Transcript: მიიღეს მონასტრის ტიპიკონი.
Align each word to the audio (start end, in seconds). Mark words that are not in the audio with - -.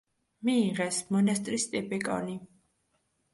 მიიღეს 0.47 1.01
მონასტრის 1.15 1.67
ტიპიკონი. 1.75 2.39